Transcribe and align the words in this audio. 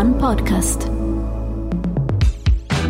One 0.00 0.14
Podcast. 0.14 0.99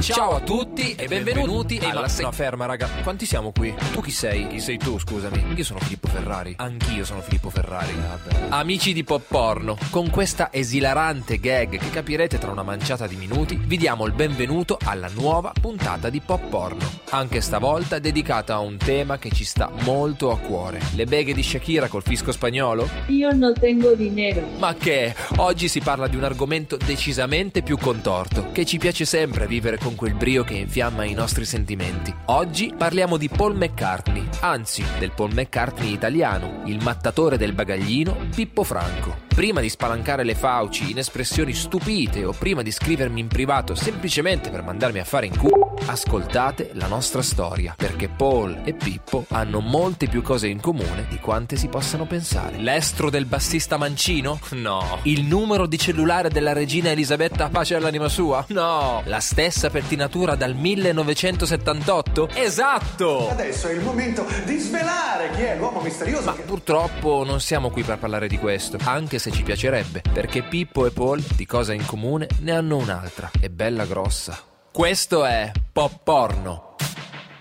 Ciao 0.01 0.37
a 0.37 0.41
tutti 0.41 0.95
e 0.95 1.07
benvenuti 1.09 1.79
alla 1.83 2.09
se- 2.09 2.23
No, 2.23 2.33
ferma, 2.33 2.65
raga. 2.65 2.89
Quanti 3.03 3.27
siamo 3.27 3.53
qui? 3.53 3.75
Tu 3.93 4.01
chi 4.01 4.11
sei? 4.11 4.47
Chi 4.49 4.59
sei 4.59 4.79
tu, 4.79 4.99
scusami? 4.99 5.45
Io 5.55 5.63
sono 5.63 5.79
Filippo 5.81 6.09
Ferrari. 6.09 6.55
Anch'io 6.57 7.05
sono 7.05 7.21
Filippo 7.21 7.51
Ferrari. 7.51 7.93
Vabbè. 7.93 8.47
Amici 8.49 8.95
di 8.95 9.05
Pop 9.05 9.23
Porno, 9.29 9.77
con 9.91 10.09
questa 10.09 10.49
esilarante 10.53 11.39
gag 11.39 11.77
che 11.79 11.91
capirete 11.91 12.39
tra 12.39 12.51
una 12.51 12.63
manciata 12.63 13.07
di 13.07 13.17
minuti, 13.17 13.61
vi 13.63 13.77
diamo 13.77 14.07
il 14.07 14.13
benvenuto 14.13 14.79
alla 14.83 15.09
nuova 15.13 15.53
puntata 15.61 16.09
di 16.09 16.21
Pop 16.21 16.49
Porno. 16.49 16.91
Anche 17.11 17.43
stavolta 17.43 17.99
dedicata 17.99 18.55
a 18.55 18.61
un 18.61 18.79
tema 18.79 19.19
che 19.19 19.31
ci 19.31 19.45
sta 19.45 19.71
molto 19.83 20.31
a 20.33 20.39
cuore. 20.39 20.81
Le 20.95 21.05
beghe 21.05 21.35
di 21.35 21.43
Shakira 21.43 21.89
col 21.89 22.03
fisco 22.03 22.33
spagnolo? 22.33 22.89
Io 23.09 23.33
no 23.33 23.53
tengo 23.53 23.93
dinero. 23.95 24.47
Ma 24.59 24.75
che? 24.75 25.15
Oggi 25.37 25.69
si 25.69 25.81
parla 25.81 26.09
di 26.09 26.17
un 26.17 26.25
argomento 26.25 26.77
decisamente 26.79 27.63
più 27.63 27.77
contorto, 27.77 28.51
che 28.53 28.65
ci 28.65 28.79
piace 28.79 29.05
sempre 29.05 29.47
vivere 29.47 29.77
con 29.79 29.90
quel 29.95 30.15
brio 30.15 30.45
che 30.45 30.55
infiamma 30.55 31.05
i 31.05 31.15
nostri 31.15 31.45
sentimenti. 31.45 32.15
Oggi 32.27 32.73
parliamo 32.77 33.17
di 33.17 33.29
Paul 33.29 33.57
McCartney, 33.57 34.29
anzi 34.41 34.85
del 34.99 35.13
Paul 35.13 35.33
McCartney 35.33 35.93
italiano, 35.93 36.63
il 36.67 36.83
mattatore 36.83 37.37
del 37.37 37.53
bagaglino 37.53 38.17
Pippo 38.35 38.65
Franco. 38.65 39.29
Prima 39.35 39.61
di 39.61 39.69
spalancare 39.69 40.25
le 40.25 40.35
fauci 40.35 40.91
in 40.91 40.99
espressioni 40.99 41.55
stupite 41.55 42.25
o 42.25 42.33
prima 42.33 42.63
di 42.63 42.71
scrivermi 42.71 43.21
in 43.21 43.29
privato 43.29 43.75
semplicemente 43.75 44.51
per 44.51 44.63
mandarmi 44.63 44.99
a 44.99 45.05
fare 45.05 45.27
in 45.27 45.37
culo, 45.37 45.50
ascoltate 45.91 46.71
la 46.75 46.87
nostra 46.87 47.23
storia, 47.23 47.75
perché 47.77 48.09
Paul 48.09 48.63
e 48.65 48.75
Pippo 48.75 49.25
hanno 49.31 49.61
molte 49.61 50.09
più 50.09 50.23
cose 50.23 50.47
in 50.47 50.61
comune 50.61 51.07
di 51.09 51.19
quante 51.19 51.57
si 51.57 51.69
possano 51.69 52.07
pensare. 52.07 52.59
L'estro 52.59 53.11
del 53.11 53.27
bassista 53.27 53.77
mancino? 53.77 54.39
No. 54.61 54.99
Il 55.05 55.25
numero 55.25 55.67
di 55.67 55.79
cellulare 55.79 56.29
della 56.29 56.53
regina 56.53 56.91
Elisabetta 56.91 57.49
pace 57.49 57.75
all'anima 57.75 58.09
sua? 58.09 58.45
No. 58.49 59.01
La 59.07 59.21
stessa 59.21 59.71
pettinatura 59.71 60.35
dal 60.35 60.55
1978? 60.55 62.29
Esatto! 62.35 63.31
Adesso 63.31 63.69
è 63.69 63.73
il 63.73 63.81
momento 63.81 64.27
di 64.45 64.59
svelare 64.59 65.31
chi 65.31 65.43
è 65.43 65.57
l'uomo 65.57 65.81
misterioso 65.81 66.27
Ma 66.27 66.35
che... 66.35 66.43
purtroppo 66.43 67.25
non 67.25 67.41
siamo 67.41 67.71
qui 67.71 67.83
per 67.83 67.99
parlare 67.99 68.29
di 68.29 68.39
questo, 68.39 68.77
anche 68.85 69.19
se 69.19 69.31
ci 69.31 69.43
piacerebbe, 69.43 70.03
perché 70.13 70.43
Pippo 70.43 70.85
e 70.85 70.91
Paul 70.91 71.23
di 71.35 71.47
cosa 71.47 71.73
in 71.73 71.87
comune 71.87 72.29
ne 72.41 72.53
hanno 72.53 72.77
un'altra, 72.77 73.31
e 73.41 73.49
bella 73.49 73.87
grossa. 73.87 74.50
Questo 74.73 75.25
è 75.25 75.51
Pop 75.73 75.99
Porno. 76.05 76.77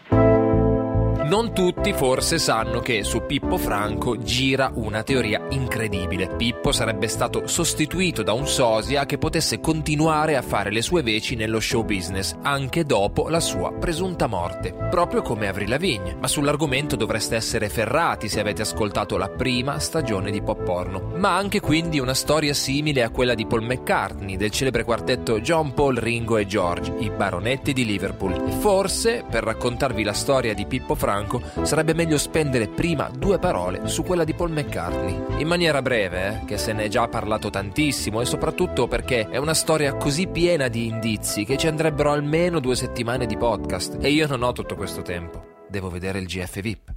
Non 0.09 1.53
tutti 1.53 1.93
forse 1.93 2.39
sanno 2.39 2.79
che 2.79 3.03
su 3.03 3.18
Pippo 3.29 3.59
Franco 3.59 4.17
gira 4.17 4.71
una 4.73 5.03
teoria 5.03 5.45
incredibile. 5.51 6.29
Pippo 6.35 6.71
sarebbe 6.71 7.07
stato 7.07 7.45
sostituito 7.45 8.23
da 8.23 8.33
un 8.33 8.47
sosia 8.47 9.05
che 9.05 9.19
potesse 9.19 9.59
continuare 9.59 10.35
a 10.35 10.41
fare 10.41 10.71
le 10.71 10.81
sue 10.81 11.03
veci 11.03 11.35
nello 11.35 11.59
show 11.59 11.85
business 11.85 12.35
anche 12.41 12.85
dopo 12.85 13.29
la 13.29 13.39
sua 13.39 13.71
presunta 13.71 14.25
morte, 14.25 14.73
proprio 14.73 15.21
come 15.21 15.47
Avril 15.47 15.69
Lavigne. 15.69 16.17
Ma 16.19 16.27
sull'argomento 16.27 16.95
dovreste 16.95 17.35
essere 17.35 17.69
ferrati 17.69 18.27
se 18.27 18.39
avete 18.39 18.63
ascoltato 18.63 19.15
la 19.15 19.29
prima 19.29 19.77
stagione 19.77 20.31
di 20.31 20.41
Pop 20.41 20.63
Porno. 20.63 21.11
Ma 21.17 21.35
anche 21.35 21.59
quindi 21.59 21.99
una 21.99 22.15
storia 22.15 22.55
simile 22.55 23.03
a 23.03 23.11
quella 23.11 23.35
di 23.35 23.45
Paul 23.45 23.61
McCartney, 23.61 24.37
del 24.37 24.49
celebre 24.49 24.83
quartetto 24.83 25.39
John 25.39 25.75
Paul, 25.75 25.97
Ringo 25.97 26.37
e 26.37 26.47
George, 26.47 26.95
i 26.97 27.11
baronetti 27.11 27.73
di 27.73 27.85
Liverpool. 27.85 28.53
Forse, 28.53 29.23
per 29.29 29.43
raccontarvi 29.43 30.01
la 30.01 30.13
storia 30.13 30.55
di 30.55 30.65
Pippo 30.65 30.95
Franco, 30.95 31.43
sarebbe 31.61 31.93
meglio 31.93 32.17
spendere 32.17 32.67
prima 32.67 33.17
due 33.19 33.37
parole 33.37 33.87
su 33.87 34.03
quella 34.03 34.23
di 34.23 34.33
Paul 34.33 34.51
McCartney. 34.51 35.41
In 35.41 35.47
maniera 35.47 35.83
breve, 35.83 36.27
eh, 36.27 36.45
che 36.45 36.57
se 36.57 36.73
ne 36.73 36.85
è 36.85 36.87
già 36.87 37.07
parlato 37.07 37.51
tantissimo 37.51 38.21
e 38.21 38.25
soprattutto 38.25 38.87
perché 38.87 39.29
è 39.29 39.37
una 39.37 39.53
storia 39.53 39.93
così 39.95 40.27
piena 40.27 40.67
di 40.69 40.87
indizi 40.87 41.43
che 41.43 41.57
ci 41.57 41.67
andrebbero 41.67 42.11
almeno 42.11 42.59
due 42.59 42.75
settimane 42.75 43.27
di 43.27 43.37
podcast 43.37 43.97
e 43.99 44.09
io 44.09 44.25
non 44.25 44.41
ho 44.41 44.53
tutto 44.53 44.75
questo 44.75 45.03
tempo. 45.03 45.65
Devo 45.69 45.89
vedere 45.89 46.17
il 46.17 46.25
GF 46.25 46.61
VIP. 46.61 46.88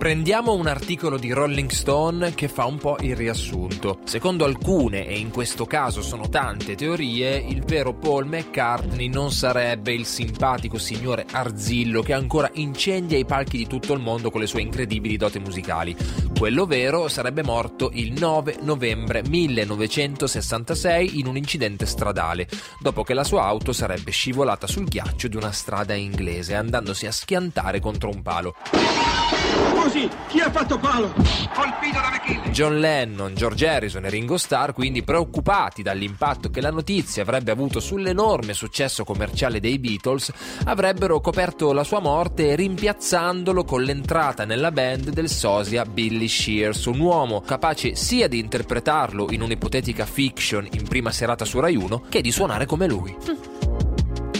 Prendiamo 0.00 0.54
un 0.54 0.66
articolo 0.66 1.18
di 1.18 1.30
Rolling 1.30 1.68
Stone 1.68 2.32
che 2.32 2.48
fa 2.48 2.64
un 2.64 2.78
po' 2.78 2.96
il 3.00 3.14
riassunto. 3.14 3.98
Secondo 4.04 4.46
alcune, 4.46 5.06
e 5.06 5.18
in 5.18 5.28
questo 5.28 5.66
caso 5.66 6.00
sono 6.00 6.30
tante 6.30 6.74
teorie, 6.74 7.36
il 7.36 7.62
vero 7.64 7.92
Paul 7.92 8.24
McCartney 8.24 9.08
non 9.08 9.30
sarebbe 9.30 9.92
il 9.92 10.06
simpatico 10.06 10.78
signore 10.78 11.26
Arzillo 11.30 12.00
che 12.00 12.14
ancora 12.14 12.48
incendia 12.54 13.18
i 13.18 13.26
palchi 13.26 13.58
di 13.58 13.66
tutto 13.66 13.92
il 13.92 14.00
mondo 14.00 14.30
con 14.30 14.40
le 14.40 14.46
sue 14.46 14.62
incredibili 14.62 15.18
doti 15.18 15.38
musicali. 15.38 15.94
Quello 16.34 16.64
vero 16.64 17.08
sarebbe 17.08 17.42
morto 17.42 17.90
il 17.92 18.14
9 18.14 18.60
novembre 18.62 19.22
1966 19.28 21.18
in 21.18 21.26
un 21.26 21.36
incidente 21.36 21.84
stradale, 21.84 22.48
dopo 22.80 23.02
che 23.02 23.12
la 23.12 23.22
sua 23.22 23.44
auto 23.44 23.74
sarebbe 23.74 24.12
scivolata 24.12 24.66
sul 24.66 24.88
ghiaccio 24.88 25.28
di 25.28 25.36
una 25.36 25.52
strada 25.52 25.92
inglese, 25.92 26.54
andandosi 26.54 27.04
a 27.04 27.12
schiantare 27.12 27.80
contro 27.80 28.08
un 28.08 28.22
palo. 28.22 28.54
Così, 29.90 30.08
chi 30.28 30.38
ha 30.38 30.52
fatto 30.52 30.78
palo? 30.78 31.12
John 32.52 32.78
Lennon, 32.78 33.34
George 33.34 33.66
Harrison 33.66 34.04
e 34.04 34.08
Ringo 34.08 34.38
Starr, 34.38 34.70
quindi 34.70 35.02
preoccupati 35.02 35.82
dall'impatto 35.82 36.48
che 36.48 36.60
la 36.60 36.70
notizia 36.70 37.22
avrebbe 37.22 37.50
avuto 37.50 37.80
sull'enorme 37.80 38.52
successo 38.52 39.02
commerciale 39.02 39.58
dei 39.58 39.80
Beatles, 39.80 40.32
avrebbero 40.66 41.20
coperto 41.20 41.72
la 41.72 41.82
sua 41.82 41.98
morte 41.98 42.54
rimpiazzandolo 42.54 43.64
con 43.64 43.82
l'entrata 43.82 44.44
nella 44.44 44.70
band 44.70 45.10
del 45.10 45.28
sosia 45.28 45.84
Billy 45.84 46.28
Shears, 46.28 46.84
un 46.84 47.00
uomo 47.00 47.40
capace 47.40 47.96
sia 47.96 48.28
di 48.28 48.38
interpretarlo 48.38 49.32
in 49.32 49.42
un'ipotetica 49.42 50.06
fiction 50.06 50.68
in 50.70 50.86
prima 50.86 51.10
serata 51.10 51.44
su 51.44 51.58
Rai 51.58 51.74
1 51.74 52.04
che 52.08 52.20
di 52.20 52.30
suonare 52.30 52.64
come 52.64 52.86
lui. 52.86 53.59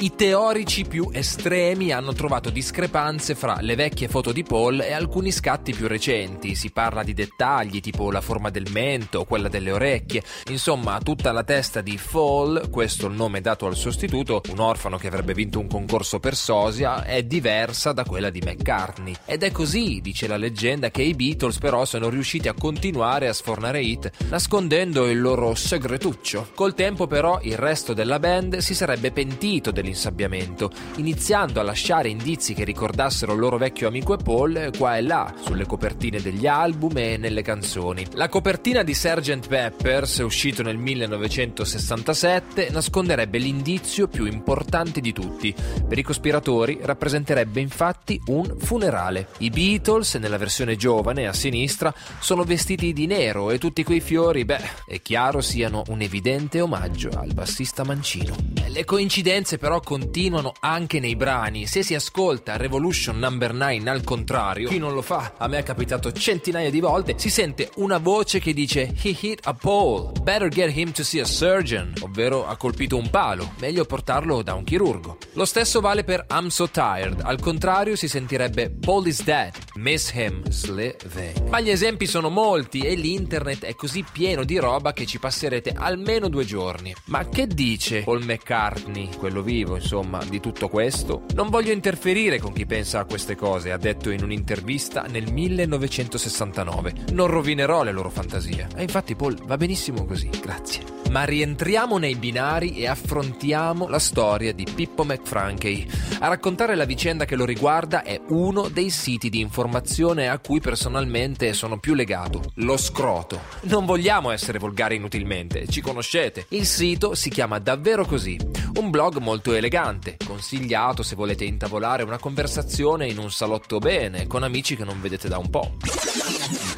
I 0.02 0.14
teorici 0.14 0.86
più 0.86 1.10
estremi 1.12 1.92
hanno 1.92 2.14
trovato 2.14 2.48
discrepanze 2.48 3.34
fra 3.34 3.58
le 3.60 3.74
vecchie 3.74 4.08
foto 4.08 4.32
di 4.32 4.42
Paul 4.42 4.80
e 4.80 4.94
alcuni 4.94 5.30
scatti 5.30 5.74
più 5.74 5.86
recenti. 5.88 6.54
Si 6.54 6.70
parla 6.70 7.02
di 7.02 7.12
dettagli 7.12 7.80
tipo 7.80 8.10
la 8.10 8.22
forma 8.22 8.48
del 8.48 8.70
mento 8.70 9.26
quella 9.26 9.48
delle 9.48 9.72
orecchie. 9.72 10.22
Insomma, 10.48 10.98
tutta 11.02 11.32
la 11.32 11.44
testa 11.44 11.82
di 11.82 11.98
Fall, 11.98 12.70
questo 12.70 13.08
il 13.08 13.12
nome 13.12 13.42
dato 13.42 13.66
al 13.66 13.76
sostituto, 13.76 14.40
un 14.48 14.60
orfano 14.60 14.96
che 14.96 15.08
avrebbe 15.08 15.34
vinto 15.34 15.58
un 15.58 15.66
concorso 15.66 16.18
per 16.18 16.34
sosia, 16.34 17.04
è 17.04 17.22
diversa 17.22 17.92
da 17.92 18.04
quella 18.04 18.30
di 18.30 18.40
McCartney. 18.40 19.14
Ed 19.26 19.42
è 19.42 19.52
così, 19.52 20.00
dice 20.00 20.26
la 20.26 20.38
leggenda, 20.38 20.90
che 20.90 21.02
i 21.02 21.12
Beatles 21.12 21.58
però 21.58 21.84
sono 21.84 22.08
riusciti 22.08 22.48
a 22.48 22.54
continuare 22.54 23.28
a 23.28 23.34
sfornare 23.34 23.82
hit 23.82 24.10
nascondendo 24.30 25.10
il 25.10 25.20
loro 25.20 25.54
segretuccio. 25.54 26.52
Col 26.54 26.72
tempo 26.72 27.06
però 27.06 27.38
il 27.42 27.58
resto 27.58 27.92
della 27.92 28.18
band 28.18 28.56
si 28.56 28.74
sarebbe 28.74 29.10
pentito 29.10 29.70
dell'informazione 29.70 29.88
insabbiamento, 29.90 30.70
iniziando 30.96 31.60
a 31.60 31.62
lasciare 31.62 32.08
indizi 32.08 32.54
che 32.54 32.64
ricordassero 32.64 33.32
il 33.34 33.38
loro 33.38 33.58
vecchio 33.58 33.88
amico 33.88 34.14
e 34.14 34.22
Paul 34.22 34.70
qua 34.76 34.96
e 34.96 35.02
là, 35.02 35.34
sulle 35.42 35.66
copertine 35.66 36.20
degli 36.20 36.46
album 36.46 36.96
e 36.96 37.16
nelle 37.16 37.42
canzoni. 37.42 38.06
La 38.14 38.28
copertina 38.28 38.82
di 38.82 38.94
Sgt. 38.94 39.48
Peppers, 39.48 40.18
uscito 40.18 40.62
nel 40.62 40.78
1967, 40.78 42.70
nasconderebbe 42.70 43.38
l'indizio 43.38 44.08
più 44.08 44.26
importante 44.26 45.00
di 45.00 45.12
tutti. 45.12 45.54
Per 45.86 45.98
i 45.98 46.02
cospiratori 46.02 46.78
rappresenterebbe 46.82 47.60
infatti 47.60 48.20
un 48.26 48.56
funerale. 48.58 49.28
I 49.38 49.50
Beatles, 49.50 50.14
nella 50.14 50.38
versione 50.38 50.76
giovane, 50.76 51.26
a 51.26 51.32
sinistra, 51.32 51.92
sono 52.20 52.44
vestiti 52.44 52.92
di 52.92 53.06
nero 53.06 53.50
e 53.50 53.58
tutti 53.58 53.84
quei 53.84 54.00
fiori, 54.00 54.44
beh, 54.44 54.84
è 54.86 55.00
chiaro 55.02 55.40
siano 55.40 55.82
un 55.88 56.00
evidente 56.00 56.60
omaggio 56.60 57.10
al 57.10 57.32
bassista 57.34 57.84
mancino. 57.84 58.36
Le 58.68 58.84
coincidenze 58.84 59.58
però 59.58 59.79
continuano 59.80 60.52
anche 60.60 61.00
nei 61.00 61.16
brani. 61.16 61.66
Se 61.66 61.82
si 61.82 61.94
ascolta 61.94 62.56
Revolution 62.56 63.18
Number 63.18 63.52
9 63.52 63.90
al 63.90 64.04
contrario, 64.04 64.68
chi 64.68 64.78
non 64.78 64.94
lo 64.94 65.02
fa? 65.02 65.34
A 65.36 65.48
me 65.48 65.58
è 65.58 65.62
capitato 65.62 66.12
centinaia 66.12 66.70
di 66.70 66.80
volte, 66.80 67.14
si 67.18 67.30
sente 67.30 67.70
una 67.76 67.98
voce 67.98 68.38
che 68.38 68.52
dice 68.52 68.94
He 69.02 69.16
hit 69.20 69.40
a 69.44 69.54
pole, 69.54 70.12
better 70.22 70.48
get 70.48 70.76
him 70.76 70.92
to 70.92 71.02
see 71.02 71.20
a 71.20 71.24
surgeon, 71.24 71.92
ovvero 72.00 72.46
ha 72.46 72.56
colpito 72.56 72.96
un 72.96 73.10
palo, 73.10 73.52
meglio 73.58 73.84
portarlo 73.84 74.42
da 74.42 74.54
un 74.54 74.64
chirurgo. 74.64 75.18
Lo 75.32 75.44
stesso 75.44 75.80
vale 75.80 76.04
per 76.04 76.26
I'm 76.30 76.48
so 76.48 76.68
tired, 76.68 77.20
al 77.22 77.40
contrario 77.40 77.96
si 77.96 78.08
sentirebbe 78.08 78.70
Paul 78.70 79.06
is 79.06 79.22
dead, 79.22 79.52
miss 79.74 80.12
him, 80.12 80.48
slave. 80.48 81.34
Ma 81.48 81.60
gli 81.60 81.70
esempi 81.70 82.06
sono 82.06 82.28
molti 82.28 82.80
e 82.80 82.94
l'internet 82.94 83.64
è 83.64 83.74
così 83.74 84.04
pieno 84.10 84.44
di 84.44 84.58
roba 84.58 84.92
che 84.92 85.06
ci 85.06 85.18
passerete 85.18 85.72
almeno 85.76 86.28
due 86.28 86.44
giorni. 86.44 86.94
Ma 87.06 87.28
che 87.28 87.46
dice 87.46 88.02
Paul 88.02 88.24
McCartney, 88.24 89.10
quello 89.16 89.42
vivo, 89.42 89.69
insomma, 89.74 90.22
di 90.24 90.40
tutto 90.40 90.68
questo? 90.68 91.22
Non 91.34 91.48
voglio 91.48 91.72
interferire 91.72 92.38
con 92.38 92.52
chi 92.52 92.66
pensa 92.66 93.00
a 93.00 93.04
queste 93.04 93.36
cose, 93.36 93.72
ha 93.72 93.78
detto 93.78 94.10
in 94.10 94.22
un'intervista 94.22 95.02
nel 95.02 95.32
1969. 95.32 96.94
Non 97.12 97.26
rovinerò 97.26 97.82
le 97.82 97.92
loro 97.92 98.10
fantasie. 98.10 98.68
E 98.76 98.82
infatti 98.82 99.14
Paul 99.14 99.36
va 99.44 99.56
benissimo 99.56 100.04
così, 100.04 100.28
grazie. 100.40 100.98
Ma 101.10 101.24
rientriamo 101.24 101.98
nei 101.98 102.14
binari 102.14 102.76
e 102.76 102.86
affrontiamo 102.86 103.88
la 103.88 103.98
storia 103.98 104.52
di 104.52 104.64
Pippo 104.72 105.04
McFrankey. 105.04 105.84
A 106.20 106.28
raccontare 106.28 106.76
la 106.76 106.84
vicenda 106.84 107.24
che 107.24 107.34
lo 107.34 107.44
riguarda 107.44 108.04
è 108.04 108.20
uno 108.28 108.68
dei 108.68 108.90
siti 108.90 109.28
di 109.28 109.40
informazione 109.40 110.28
a 110.28 110.38
cui 110.38 110.60
personalmente 110.60 111.52
sono 111.52 111.80
più 111.80 111.94
legato, 111.94 112.52
lo 112.56 112.76
scroto. 112.76 113.40
Non 113.62 113.86
vogliamo 113.86 114.30
essere 114.30 114.60
volgari 114.60 114.96
inutilmente, 114.96 115.66
ci 115.66 115.80
conoscete. 115.80 116.46
Il 116.50 116.64
sito 116.64 117.16
si 117.16 117.28
chiama 117.28 117.58
davvero 117.58 118.04
così. 118.04 118.38
Un 118.76 118.90
blog 118.90 119.16
molto 119.16 119.52
elegante, 119.60 120.16
consigliato 120.26 121.02
se 121.02 121.14
volete 121.14 121.44
intavolare 121.44 122.02
una 122.02 122.18
conversazione 122.18 123.06
in 123.06 123.18
un 123.18 123.30
salotto 123.30 123.78
bene, 123.78 124.26
con 124.26 124.42
amici 124.42 124.74
che 124.74 124.84
non 124.84 125.00
vedete 125.00 125.28
da 125.28 125.38
un 125.38 125.48
po'. 125.48 125.76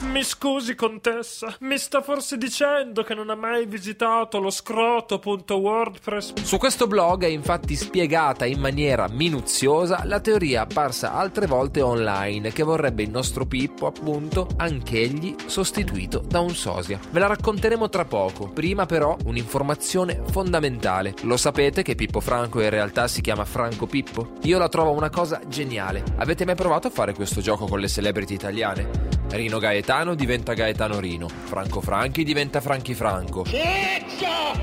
Mi 0.01 0.23
scusi, 0.23 0.75
contessa, 0.75 1.57
mi 1.61 1.79
sta 1.79 2.03
forse 2.03 2.37
dicendo 2.37 3.03
che 3.03 3.15
non 3.15 3.31
ha 3.31 3.35
mai 3.35 3.65
visitato 3.65 4.39
lo 4.39 4.51
scroto.wordpress? 4.51 6.35
Su 6.43 6.59
questo 6.59 6.87
blog 6.87 7.25
è 7.25 7.29
infatti 7.29 7.75
spiegata 7.75 8.45
in 8.45 8.61
maniera 8.61 9.09
minuziosa 9.09 10.03
la 10.05 10.21
teoria 10.21 10.63
apparsa 10.63 11.15
altre 11.15 11.47
volte 11.47 11.81
online 11.81 12.53
che 12.53 12.63
vorrebbe 12.63 13.03
il 13.03 13.09
nostro 13.09 13.47
Pippo, 13.47 13.87
appunto, 13.87 14.49
anch'egli 14.57 15.35
sostituito 15.47 16.19
da 16.19 16.41
un 16.41 16.55
sosia. 16.55 17.01
Ve 17.11 17.19
la 17.19 17.29
racconteremo 17.29 17.89
tra 17.89 18.05
poco, 18.05 18.51
prima 18.51 18.85
però 18.85 19.17
un'informazione 19.25 20.21
fondamentale. 20.31 21.15
Lo 21.23 21.39
sapete 21.39 21.83
che 21.83 21.95
Pippo 21.95 22.21
Franco 22.21 22.61
in 22.61 22.69
realtà 22.69 23.09
si 23.09 23.23
chiama 23.23 23.47
Franco 23.47 23.87
Pippo? 23.87 24.33
Io 24.43 24.59
la 24.59 24.69
trovo 24.69 24.91
una 24.91 25.09
cosa 25.09 25.41
geniale. 25.47 26.05
Avete 26.19 26.45
mai 26.45 26.57
provato 26.57 26.89
a 26.89 26.91
fare 26.91 27.15
questo 27.15 27.41
gioco 27.41 27.65
con 27.65 27.81
le 27.81 27.89
celebrity 27.89 28.35
italiane? 28.35 29.21
Rino 29.31 29.59
Gaetano 29.63 30.17
diventa 30.17 30.55
Gaetano 30.55 30.99
Rino, 30.99 31.29
Franco 31.29 31.81
Franchi 31.81 32.25
diventa 32.25 32.61
Franchi 32.61 32.95
Franco, 32.95 33.45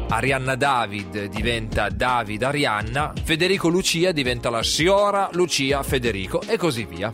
Arianna 0.09 0.55
David 0.55 1.27
diventa 1.27 1.87
David 1.87 2.43
Arianna, 2.43 3.13
Federico 3.23 3.69
Lucia 3.69 4.11
diventa 4.11 4.49
la 4.49 4.61
signora 4.61 5.29
Lucia 5.31 5.83
Federico 5.83 6.41
e 6.41 6.57
così 6.57 6.83
via. 6.83 7.09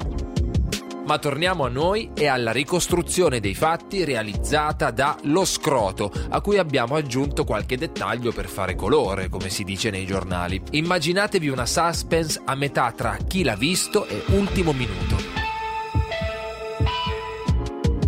Ma 1.05 1.19
torniamo 1.19 1.63
a 1.63 1.69
noi 1.69 2.09
e 2.15 2.25
alla 2.25 2.51
ricostruzione 2.51 3.39
dei 3.39 3.53
fatti 3.53 4.03
realizzata 4.03 4.89
da 4.89 5.15
Lo 5.25 5.45
Scroto, 5.45 6.11
a 6.29 6.41
cui 6.41 6.57
abbiamo 6.57 6.95
aggiunto 6.95 7.43
qualche 7.43 7.77
dettaglio 7.77 8.31
per 8.31 8.47
fare 8.47 8.73
colore, 8.73 9.29
come 9.29 9.49
si 9.49 9.63
dice 9.63 9.91
nei 9.91 10.07
giornali. 10.07 10.59
Immaginatevi 10.71 11.49
una 11.49 11.67
suspense 11.67 12.41
a 12.45 12.55
metà 12.55 12.91
tra 12.93 13.15
chi 13.27 13.43
l'ha 13.43 13.55
visto 13.55 14.07
e 14.07 14.23
ultimo 14.29 14.73
minuto. 14.73 15.24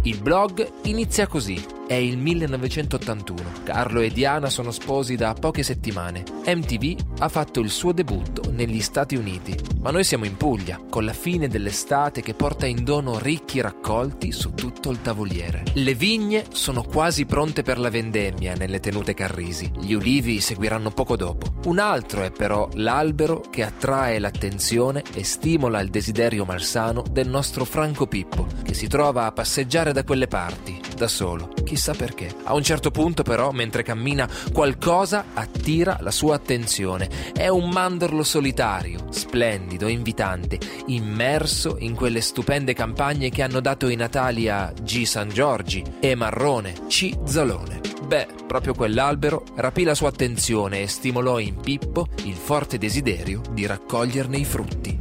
Il 0.07 0.21
blog 0.21 0.65
inizia 0.83 1.27
così. 1.27 1.76
È 1.87 1.93
il 1.93 2.17
1981. 2.17 3.63
Carlo 3.63 4.01
e 4.01 4.09
Diana 4.09 4.49
sono 4.49 4.71
sposi 4.71 5.15
da 5.15 5.33
poche 5.33 5.63
settimane. 5.63 6.25
MTV 6.45 7.19
ha 7.19 7.29
fatto 7.29 7.61
il 7.61 7.69
suo 7.69 7.93
debutto 7.93 8.51
negli 8.51 8.81
Stati 8.81 9.15
Uniti, 9.15 9.55
ma 9.79 9.89
noi 9.89 10.03
siamo 10.03 10.25
in 10.25 10.35
Puglia, 10.35 10.81
con 10.89 11.05
la 11.05 11.13
fine 11.13 11.47
dell'estate 11.47 12.21
che 12.21 12.33
porta 12.33 12.65
in 12.65 12.83
dono 12.83 13.17
ricchi 13.17 13.61
raccolti 13.61 14.33
su 14.33 14.53
tutto 14.53 14.89
il 14.89 15.01
tavoliere. 15.01 15.63
Le 15.75 15.93
vigne 15.93 16.43
sono 16.51 16.83
quasi 16.83 17.25
pronte 17.25 17.63
per 17.63 17.79
la 17.79 17.89
vendemmia 17.89 18.53
nelle 18.53 18.81
tenute 18.81 19.13
Carrisi. 19.13 19.71
Gli 19.79 19.93
ulivi 19.93 20.41
seguiranno 20.41 20.91
poco 20.91 21.15
dopo. 21.15 21.53
Un 21.67 21.79
altro 21.79 22.21
è 22.23 22.31
però 22.31 22.67
l'albero 22.73 23.39
che 23.49 23.63
attrae 23.63 24.19
l'attenzione 24.19 25.03
e 25.13 25.23
stimola 25.23 25.79
il 25.79 25.89
desiderio 25.89 26.43
malsano 26.43 27.01
del 27.09 27.29
nostro 27.29 27.63
Franco 27.63 28.07
Pippo, 28.07 28.45
che 28.61 28.73
si 28.73 28.87
trova 28.87 29.25
a 29.25 29.31
passeggiare 29.31 29.93
da 29.93 30.03
quelle 30.03 30.27
parti, 30.27 30.86
da 30.97 31.07
solo. 31.07 31.53
Chissà 31.63 31.93
perché. 31.93 32.33
A 32.43 32.53
un 32.53 32.63
certo 32.63 32.91
punto, 32.91 33.23
però, 33.23 33.51
mentre 33.51 33.83
cammina, 33.83 34.27
qualcosa 34.51 35.25
attira 35.33 35.97
la 36.01 36.11
sua 36.11 36.35
attenzione. 36.35 37.07
È 37.33 37.47
un 37.47 37.69
mandorlo 37.69 38.23
solitario, 38.23 39.07
splendido, 39.11 39.87
invitante, 39.87 40.59
immerso 40.87 41.77
in 41.79 41.95
quelle 41.95 42.19
stupende 42.21 42.73
campagne 42.73 43.29
che 43.29 43.43
hanno 43.43 43.61
dato 43.61 43.87
i 43.87 43.95
natali 43.95 44.49
a 44.49 44.73
G. 44.81 45.03
San 45.03 45.29
Giorgi, 45.29 45.83
E. 45.99 46.15
Marrone, 46.15 46.73
C. 46.87 47.15
Zalone. 47.23 47.79
Beh, 48.07 48.27
proprio 48.47 48.73
quell'albero 48.73 49.43
rapì 49.55 49.83
la 49.83 49.93
sua 49.93 50.09
attenzione 50.09 50.81
e 50.81 50.87
stimolò 50.87 51.39
in 51.39 51.57
Pippo 51.57 52.07
il 52.23 52.35
forte 52.35 52.77
desiderio 52.77 53.41
di 53.51 53.65
raccoglierne 53.65 54.37
i 54.37 54.45
frutti. 54.45 54.97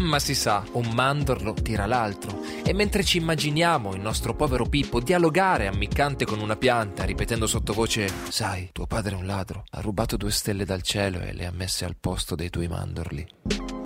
Ma 0.00 0.18
si 0.18 0.34
sa, 0.34 0.62
un 0.72 0.90
mandorlo 0.92 1.54
tira 1.54 1.86
l'altro. 1.86 2.42
E 2.66 2.72
mentre 2.72 3.04
ci 3.04 3.18
immaginiamo 3.18 3.94
il 3.94 4.00
nostro 4.00 4.34
povero 4.34 4.64
Pippo 4.64 4.98
dialogare 4.98 5.66
ammiccante 5.66 6.24
con 6.24 6.40
una 6.40 6.56
pianta, 6.56 7.04
ripetendo 7.04 7.46
sottovoce: 7.46 8.08
Sai, 8.30 8.70
tuo 8.72 8.86
padre 8.86 9.14
è 9.14 9.18
un 9.18 9.26
ladro, 9.26 9.64
ha 9.70 9.80
rubato 9.82 10.16
due 10.16 10.30
stelle 10.30 10.64
dal 10.64 10.80
cielo 10.80 11.20
e 11.20 11.34
le 11.34 11.44
ha 11.44 11.52
messe 11.52 11.84
al 11.84 11.96
posto 12.00 12.34
dei 12.34 12.48
tuoi 12.48 12.68
mandorli. 12.68 13.26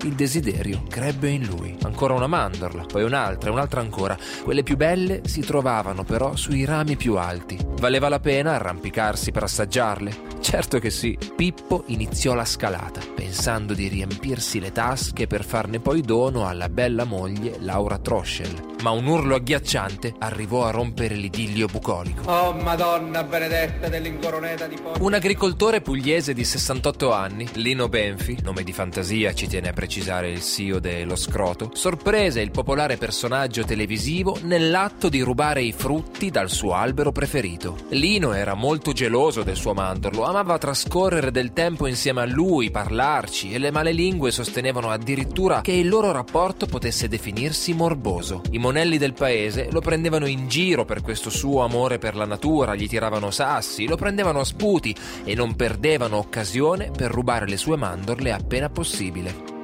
Il 0.02 0.14
desiderio 0.14 0.84
crebbe 0.88 1.28
in 1.28 1.44
lui. 1.44 1.76
Ancora 1.82 2.14
una 2.14 2.28
mandorla, 2.28 2.84
poi 2.84 3.02
un'altra, 3.02 3.50
un'altra 3.50 3.80
ancora. 3.80 4.16
Quelle 4.44 4.62
più 4.62 4.76
belle 4.76 5.22
si 5.24 5.40
trovavano 5.40 6.04
però 6.04 6.36
sui 6.36 6.64
rami 6.64 6.96
più 6.96 7.16
alti. 7.16 7.58
Valeva 7.80 8.08
la 8.08 8.20
pena 8.20 8.54
arrampicarsi 8.54 9.32
per 9.32 9.42
assaggiarle? 9.42 10.26
Certo 10.40 10.78
che 10.78 10.90
sì. 10.90 11.18
Pippo 11.34 11.82
iniziò 11.86 12.34
la 12.34 12.44
scalata, 12.44 13.00
pensando 13.12 13.74
di 13.74 13.88
riempirsi 13.88 14.60
le 14.60 14.70
tasche 14.70 15.26
per 15.26 15.44
farne 15.44 15.80
poi 15.80 16.00
dono 16.00 16.46
alla 16.46 16.68
bella 16.68 17.02
moglie 17.02 17.56
Laura 17.58 17.98
Troschel. 17.98 18.67
Ma 18.80 18.90
un 18.90 19.06
urlo 19.06 19.34
agghiacciante 19.34 20.14
arrivò 20.18 20.64
a 20.64 20.70
rompere 20.70 21.16
l'idillio 21.16 21.66
bucolico. 21.66 22.30
Oh 22.30 22.52
Madonna 22.52 23.24
benedetta 23.24 23.88
dell'incoroneta 23.88 24.66
di 24.66 24.76
porco. 24.80 25.02
Un 25.02 25.14
agricoltore 25.14 25.80
pugliese 25.80 26.32
di 26.32 26.44
68 26.44 27.12
anni, 27.12 27.48
Lino 27.54 27.88
Benfi, 27.88 28.38
nome 28.42 28.62
di 28.62 28.72
fantasia 28.72 29.34
ci 29.34 29.48
tiene 29.48 29.70
a 29.70 29.72
precisare 29.72 30.30
il 30.30 30.40
CEO 30.40 30.78
dello 30.78 31.16
scroto, 31.16 31.70
sorprese 31.74 32.40
il 32.40 32.52
popolare 32.52 32.96
personaggio 32.96 33.64
televisivo 33.64 34.38
nell'atto 34.42 35.08
di 35.08 35.22
rubare 35.22 35.62
i 35.62 35.72
frutti 35.72 36.30
dal 36.30 36.48
suo 36.48 36.74
albero 36.74 37.10
preferito. 37.10 37.76
Lino 37.90 38.32
era 38.32 38.54
molto 38.54 38.92
geloso 38.92 39.42
del 39.42 39.56
suo 39.56 39.74
mandorlo, 39.74 40.24
amava 40.24 40.56
trascorrere 40.56 41.32
del 41.32 41.52
tempo 41.52 41.88
insieme 41.88 42.20
a 42.20 42.26
lui, 42.26 42.70
parlarci 42.70 43.52
e 43.52 43.58
le 43.58 43.72
male 43.72 43.90
lingue 43.90 44.30
sostenevano 44.30 44.90
addirittura 44.90 45.62
che 45.62 45.72
il 45.72 45.88
loro 45.88 46.12
rapporto 46.12 46.66
potesse 46.66 47.08
definirsi 47.08 47.72
morboso. 47.72 48.42
I 48.50 48.58
monelli 48.68 48.98
del 48.98 49.14
paese 49.14 49.68
lo 49.70 49.80
prendevano 49.80 50.26
in 50.26 50.46
giro 50.46 50.84
per 50.84 51.00
questo 51.00 51.30
suo 51.30 51.62
amore 51.62 51.96
per 51.96 52.14
la 52.14 52.26
natura, 52.26 52.74
gli 52.74 52.86
tiravano 52.86 53.30
sassi, 53.30 53.86
lo 53.86 53.96
prendevano 53.96 54.40
a 54.40 54.44
sputi 54.44 54.94
e 55.24 55.34
non 55.34 55.56
perdevano 55.56 56.18
occasione 56.18 56.90
per 56.94 57.10
rubare 57.10 57.48
le 57.48 57.56
sue 57.56 57.78
mandorle 57.78 58.30
appena 58.30 58.68
possibile. 58.68 59.56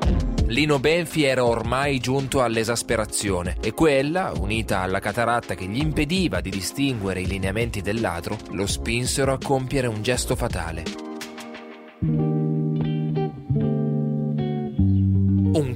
Lino 0.46 0.78
Benfi 0.78 1.24
era 1.24 1.44
ormai 1.44 1.98
giunto 1.98 2.42
all'esasperazione 2.42 3.58
e 3.60 3.72
quella, 3.72 4.32
unita 4.38 4.80
alla 4.80 5.00
cataratta 5.00 5.54
che 5.54 5.66
gli 5.66 5.80
impediva 5.80 6.40
di 6.40 6.48
distinguere 6.48 7.20
i 7.20 7.26
lineamenti 7.26 7.82
del 7.82 8.00
ladro, 8.00 8.38
lo 8.52 8.66
spinsero 8.66 9.34
a 9.34 9.38
compiere 9.38 9.86
un 9.86 10.00
gesto 10.00 10.34
fatale. 10.34 10.82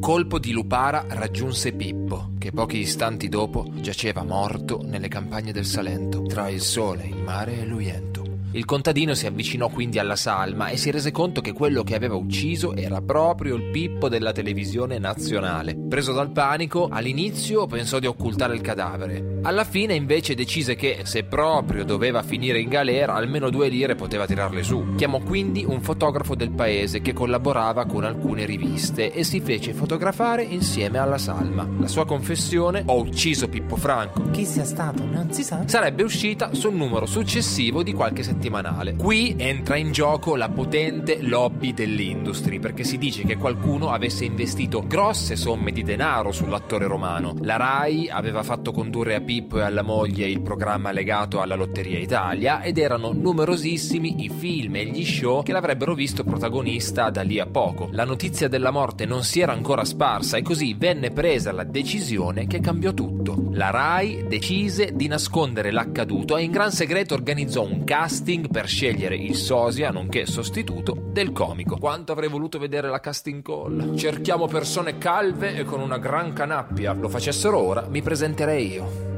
Colpo 0.09 0.39
di 0.39 0.53
lupara 0.53 1.05
raggiunse 1.07 1.73
Pippo, 1.73 2.31
che 2.39 2.51
pochi 2.51 2.79
istanti 2.79 3.29
dopo 3.29 3.67
giaceva 3.75 4.23
morto 4.23 4.81
nelle 4.83 5.09
campagne 5.09 5.53
del 5.53 5.67
Salento, 5.67 6.23
tra 6.23 6.49
il 6.49 6.63
sole, 6.63 7.05
il 7.05 7.23
mare 7.23 7.61
e 7.61 7.67
l'Uiento. 7.67 8.18
Il 8.53 8.65
contadino 8.65 9.13
si 9.13 9.27
avvicinò 9.27 9.69
quindi 9.69 9.99
alla 9.99 10.17
salma 10.17 10.69
e 10.69 10.79
si 10.79 10.91
rese 10.91 11.11
conto 11.11 11.43
che 11.43 11.53
quello 11.53 11.83
che 11.83 11.95
aveva 11.95 12.15
ucciso 12.15 12.75
era 12.75 13.03
proprio 13.03 13.55
il 13.57 13.65
Pippo 13.65 14.09
della 14.09 14.33
televisione 14.33 14.99
nazionale. 14.99 15.77
Preso 15.77 16.13
dal 16.15 16.31
panico, 16.31 16.89
all'inizio 16.91 17.67
pensò 17.67 17.99
di 17.99 18.07
occultare 18.07 18.55
il 18.55 18.63
cadavere. 18.63 19.41
Alla 19.43 19.65
fine 19.65 19.95
invece 19.95 20.35
decise 20.35 20.77
che, 20.77 21.01
se 21.03 21.25
proprio 21.25 21.85
doveva 21.85 22.23
finire 22.23 22.59
in 22.59 22.71
galera, 22.71 23.13
almeno 23.15 23.51
due 23.51 23.69
lire 23.69 23.97
poteva 23.97 24.25
tirarle 24.25 24.63
su. 24.63 24.95
Chiamò 24.97 25.19
quindi 25.21 25.67
un 25.69 25.83
fotografo 25.83 26.35
del 26.35 26.51
paese 26.51 27.03
che 27.03 27.13
collaborava 27.13 27.85
con 27.85 28.05
alcune 28.05 28.47
riviste 28.47 29.13
e 29.13 29.25
si 29.25 29.41
fece 29.41 29.75
fotografare 29.75 30.43
insieme 30.43 30.97
alla 30.97 31.19
salma. 31.19 31.69
La 31.79 31.87
sua 31.87 32.07
confessione, 32.07 32.83
ho 32.87 32.99
ucciso 32.99 33.47
Pippo 33.49 33.77
Franco, 33.77 34.31
chi 34.31 34.47
sia 34.47 34.65
stato 34.65 35.05
non 35.05 35.31
si 35.33 35.43
sa, 35.43 35.65
sarebbe 35.67 36.03
uscita 36.03 36.55
sul 36.55 36.75
numero 36.75 37.05
successivo 37.05 37.83
di 37.83 37.93
qualche 37.93 38.23
settimanale. 38.39 38.95
Qui 38.95 39.35
entra 39.37 39.77
in 39.77 39.91
gioco 39.91 40.37
la 40.37 40.49
potente 40.49 41.19
lobby 41.21 41.75
dell'industry 41.75 42.61
perché 42.61 42.85
si 42.85 42.97
dice 42.97 43.25
che 43.25 43.37
qualcuno 43.37 43.91
avesse 43.91 44.25
investito 44.25 44.85
grosse 44.87 45.35
somme 45.35 45.73
di 45.73 45.83
denaro 45.83 46.31
sull'attore 46.31 46.87
romano. 46.87 47.35
La 47.41 47.57
RAI 47.57 48.09
aveva 48.09 48.45
fatto 48.45 48.71
condurre 48.71 49.17
a 49.17 49.21
Pippo 49.21 49.59
e 49.59 49.63
alla 49.63 49.83
moglie 49.83 50.29
il 50.29 50.41
programma 50.41 50.93
legato 50.93 51.41
alla 51.41 51.57
Lotteria 51.57 51.99
Italia 51.99 52.63
ed 52.63 52.79
erano 52.79 53.13
numerosissimi 53.13 54.25
i 54.25 54.29
film 54.29 54.77
e 54.77 54.87
gli 54.87 55.05
show 55.05 55.43
che 55.43 55.53
l'avrebbero 55.53 55.95
visto 55.95 56.23
protagonista 56.23 57.11
da 57.11 57.23
lì 57.23 57.41
a 57.41 57.47
poco. 57.47 57.89
La 57.93 58.05
notizia 58.05 58.49
della 58.49 58.71
morte 58.71 59.05
non 59.05 59.25
si 59.25 59.41
era 59.41 59.53
ancora 59.53 59.85
sparsa 59.85 60.37
e 60.37 60.43
così 60.43 60.75
venne 60.75 61.11
presa 61.11 61.51
la 61.53 61.65
decisione 61.65 62.47
che 62.47 62.61
cambiò 62.61 62.93
tutto. 62.93 63.49
La 63.53 63.71
RAI 63.71 64.27
decise 64.29 64.93
di 64.95 65.09
nascondere 65.09 65.73
l'accaduto 65.73 66.37
e 66.37 66.43
in 66.45 66.53
gran 66.53 66.71
segreto 66.71 67.15
organizzò 67.15 67.65
un 67.65 67.83
casting 67.85 68.28
per 68.51 68.69
scegliere 68.69 69.17
il 69.17 69.35
sosia, 69.35 69.91
nonché 69.91 70.27
sostituto, 70.27 70.95
del 71.13 71.33
comico. 71.33 71.79
Quanto 71.79 72.13
avrei 72.13 72.29
voluto 72.29 72.59
vedere 72.59 72.91
la 72.91 73.01
casting 73.01 73.43
call. 73.43 73.97
Cerchiamo 73.97 74.47
persone 74.47 74.99
calve 74.99 75.57
e 75.57 75.65
con 75.65 75.81
una 75.81 75.97
gran 75.97 76.35
canappia. 76.35 76.93
Lo 76.93 77.09
facessero 77.09 77.57
ora, 77.59 77.87
mi 77.89 78.03
presenterei 78.03 78.73
io. 78.73 79.18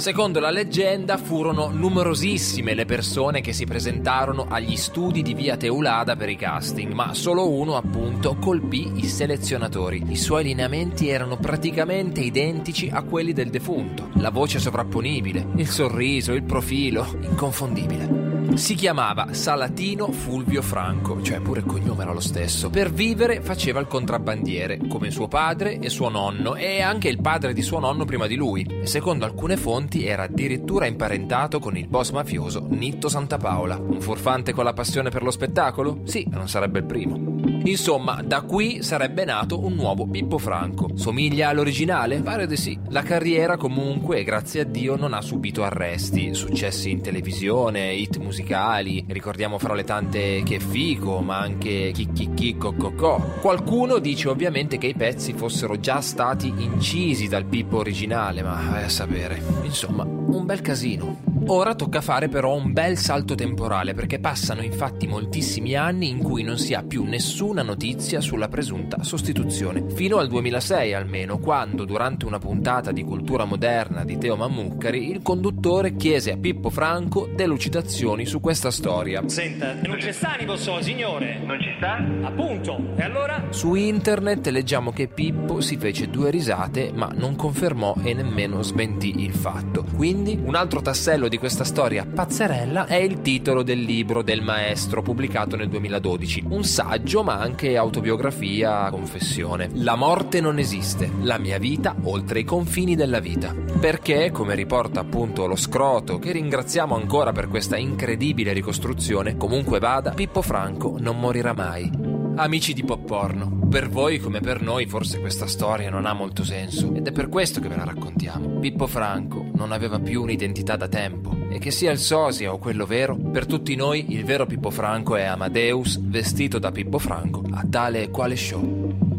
Secondo 0.00 0.40
la 0.40 0.48
leggenda 0.48 1.18
furono 1.18 1.68
numerosissime 1.68 2.72
le 2.72 2.86
persone 2.86 3.42
che 3.42 3.52
si 3.52 3.66
presentarono 3.66 4.46
agli 4.48 4.74
studi 4.76 5.20
di 5.20 5.34
via 5.34 5.58
Teulada 5.58 6.16
per 6.16 6.30
i 6.30 6.36
casting, 6.36 6.90
ma 6.94 7.12
solo 7.12 7.50
uno 7.50 7.76
appunto 7.76 8.36
colpì 8.36 8.92
i 8.94 9.06
selezionatori. 9.06 10.04
I 10.08 10.16
suoi 10.16 10.44
lineamenti 10.44 11.10
erano 11.10 11.36
praticamente 11.36 12.20
identici 12.20 12.88
a 12.90 13.02
quelli 13.02 13.34
del 13.34 13.50
defunto, 13.50 14.08
la 14.14 14.30
voce 14.30 14.58
sovrapponibile, 14.58 15.48
il 15.56 15.68
sorriso, 15.68 16.32
il 16.32 16.44
profilo, 16.44 17.06
inconfondibile. 17.20 18.30
Si 18.54 18.74
chiamava 18.74 19.32
Salatino 19.32 20.10
Fulvio 20.10 20.60
Franco, 20.60 21.22
cioè 21.22 21.40
pure 21.40 21.60
il 21.60 21.66
cognome 21.66 22.02
era 22.02 22.12
lo 22.12 22.20
stesso. 22.20 22.68
Per 22.68 22.90
vivere 22.90 23.40
faceva 23.42 23.78
il 23.78 23.86
contrabbandiere, 23.86 24.80
come 24.88 25.10
suo 25.10 25.28
padre 25.28 25.78
e 25.78 25.88
suo 25.88 26.08
nonno, 26.08 26.56
e 26.56 26.80
anche 26.80 27.08
il 27.08 27.20
padre 27.20 27.52
di 27.52 27.62
suo 27.62 27.78
nonno 27.78 28.04
prima 28.04 28.26
di 28.26 28.34
lui. 28.34 28.66
Secondo 28.82 29.24
alcune 29.24 29.56
fonti 29.56 29.89
era 29.98 30.22
addirittura 30.24 30.86
imparentato 30.86 31.58
con 31.58 31.76
il 31.76 31.88
boss 31.88 32.10
mafioso 32.12 32.66
Nitto 32.68 33.08
Santapaola. 33.08 33.76
Un 33.76 34.00
furfante 34.00 34.52
con 34.52 34.64
la 34.64 34.72
passione 34.72 35.10
per 35.10 35.22
lo 35.22 35.30
spettacolo? 35.30 36.00
Sì, 36.04 36.26
non 36.30 36.48
sarebbe 36.48 36.78
il 36.78 36.84
primo. 36.84 37.30
Insomma, 37.64 38.22
da 38.24 38.42
qui 38.42 38.82
sarebbe 38.82 39.24
nato 39.24 39.62
un 39.62 39.74
nuovo 39.74 40.06
Pippo 40.06 40.38
Franco. 40.38 40.90
Somiglia 40.94 41.48
all'originale? 41.48 42.20
Pare 42.22 42.46
di 42.46 42.56
sì. 42.56 42.78
La 42.88 43.02
carriera 43.02 43.56
comunque, 43.56 44.24
grazie 44.24 44.60
a 44.62 44.64
Dio, 44.64 44.96
non 44.96 45.12
ha 45.12 45.20
subito 45.20 45.62
arresti. 45.62 46.34
Successi 46.34 46.90
in 46.90 47.02
televisione, 47.02 47.92
hit 47.92 48.16
musicali, 48.18 49.04
ricordiamo 49.08 49.58
fra 49.58 49.74
le 49.74 49.84
tante 49.84 50.42
che 50.42 50.58
fico, 50.58 51.20
ma 51.20 51.38
anche 51.38 51.90
chi 51.92 52.08
chi 52.12 52.30
chi 52.34 52.56
co 52.56 52.72
co 52.72 52.92
co. 52.92 53.34
Qualcuno 53.40 53.98
dice 53.98 54.28
ovviamente 54.28 54.78
che 54.78 54.86
i 54.86 54.94
pezzi 54.94 55.32
fossero 55.32 55.78
già 55.78 56.00
stati 56.00 56.52
incisi 56.56 57.28
dal 57.28 57.44
Pippo 57.44 57.78
originale, 57.78 58.42
ma 58.42 58.58
vai 58.70 58.84
a 58.84 58.88
sapere. 58.88 59.42
Insomma, 59.62 59.79
un 59.88 60.44
bel 60.44 60.60
casino. 60.60 61.28
Ora 61.46 61.74
tocca 61.74 62.00
fare 62.00 62.28
però 62.28 62.54
un 62.54 62.72
bel 62.72 62.96
salto 62.96 63.34
temporale 63.34 63.94
perché 63.94 64.18
passano 64.18 64.62
infatti 64.62 65.06
moltissimi 65.06 65.74
anni 65.74 66.08
in 66.08 66.22
cui 66.22 66.42
non 66.42 66.58
si 66.58 66.74
ha 66.74 66.82
più 66.82 67.04
nessuna 67.04 67.62
notizia 67.62 68.20
sulla 68.20 68.48
presunta 68.48 69.02
sostituzione, 69.02 69.86
fino 69.88 70.18
al 70.18 70.28
2006 70.28 70.94
almeno, 70.94 71.38
quando 71.38 71.84
durante 71.84 72.26
una 72.26 72.38
puntata 72.38 72.92
di 72.92 73.02
cultura 73.02 73.44
moderna 73.44 74.04
di 74.04 74.18
Teo 74.18 74.36
Mammuccari 74.36 75.10
il 75.10 75.22
conduttore 75.22 75.96
chiese 75.96 76.32
a 76.32 76.36
Pippo 76.36 76.70
Franco 76.70 77.28
delucidazioni 77.34 78.26
su 78.26 78.40
questa 78.40 78.70
storia. 78.70 79.22
Senta, 79.26 79.74
non 79.82 79.98
ci 79.98 80.12
sta 80.12 80.36
Nivosso, 80.38 80.80
signore. 80.82 81.38
Non 81.44 81.60
ci 81.60 81.72
sta? 81.76 81.96
Appunto. 82.22 82.94
E 82.96 83.02
allora? 83.02 83.19
Su 83.50 83.74
internet 83.74 84.46
leggiamo 84.46 84.92
che 84.92 85.08
Pippo 85.08 85.60
si 85.60 85.76
fece 85.76 86.08
due 86.08 86.30
risate 86.30 86.92
ma 86.94 87.10
non 87.12 87.34
confermò 87.34 87.96
e 88.00 88.14
nemmeno 88.14 88.62
smentì 88.62 89.24
il 89.24 89.32
fatto. 89.32 89.84
Quindi 89.96 90.40
un 90.42 90.54
altro 90.54 90.80
tassello 90.80 91.26
di 91.26 91.36
questa 91.36 91.64
storia 91.64 92.06
pazzerella 92.06 92.86
è 92.86 92.94
il 92.94 93.22
titolo 93.22 93.64
del 93.64 93.80
libro 93.80 94.22
del 94.22 94.40
maestro 94.40 95.02
pubblicato 95.02 95.56
nel 95.56 95.68
2012. 95.68 96.44
Un 96.48 96.62
saggio 96.62 97.24
ma 97.24 97.38
anche 97.38 97.76
autobiografia, 97.76 98.88
confessione. 98.88 99.68
La 99.74 99.96
morte 99.96 100.40
non 100.40 100.60
esiste, 100.60 101.10
la 101.22 101.38
mia 101.38 101.58
vita 101.58 101.96
oltre 102.04 102.40
i 102.40 102.44
confini 102.44 102.94
della 102.94 103.18
vita. 103.18 103.52
Perché, 103.52 104.30
come 104.30 104.54
riporta 104.54 105.00
appunto 105.00 105.48
lo 105.48 105.56
scroto, 105.56 106.20
che 106.20 106.30
ringraziamo 106.30 106.94
ancora 106.94 107.32
per 107.32 107.48
questa 107.48 107.76
incredibile 107.76 108.52
ricostruzione, 108.52 109.36
comunque 109.36 109.80
vada, 109.80 110.12
Pippo 110.12 110.40
Franco 110.40 110.96
non 110.98 111.18
morirà 111.18 111.52
mai. 111.52 112.09
Amici 112.40 112.72
di 112.72 112.84
Pop 112.84 113.04
Porno, 113.04 113.66
per 113.68 113.90
voi 113.90 114.18
come 114.18 114.40
per 114.40 114.62
noi 114.62 114.86
forse 114.86 115.20
questa 115.20 115.46
storia 115.46 115.90
non 115.90 116.06
ha 116.06 116.14
molto 116.14 116.42
senso 116.42 116.94
ed 116.94 117.06
è 117.06 117.12
per 117.12 117.28
questo 117.28 117.60
che 117.60 117.68
ve 117.68 117.76
la 117.76 117.84
raccontiamo. 117.84 118.60
Pippo 118.60 118.86
Franco 118.86 119.50
non 119.52 119.72
aveva 119.72 119.98
più 119.98 120.22
un'identità 120.22 120.74
da 120.74 120.88
tempo 120.88 121.36
e 121.50 121.58
che 121.58 121.70
sia 121.70 121.90
il 121.90 121.98
sosia 121.98 122.50
o 122.50 122.56
quello 122.56 122.86
vero, 122.86 123.14
per 123.14 123.44
tutti 123.44 123.74
noi 123.74 124.14
il 124.14 124.24
vero 124.24 124.46
Pippo 124.46 124.70
Franco 124.70 125.16
è 125.16 125.24
Amadeus 125.24 126.00
vestito 126.00 126.58
da 126.58 126.72
Pippo 126.72 126.98
Franco 126.98 127.44
a 127.50 127.62
tale 127.68 128.04
e 128.04 128.10
quale 128.10 128.36
show. 128.36 129.09